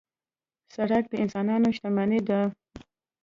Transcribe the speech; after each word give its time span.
سړک 0.75 1.03
د 1.09 1.13
انسانانو 1.23 1.67
شتمني 1.75 2.19
ده. 2.29 2.41